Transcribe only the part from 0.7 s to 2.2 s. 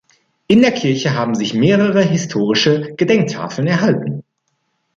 Kirche haben sich mehrere